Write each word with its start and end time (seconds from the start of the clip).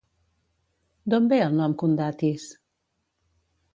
D'on 1.13 1.29
ve 1.33 1.39
el 1.49 1.53
nom 1.59 1.75
Condatis? 1.85 2.47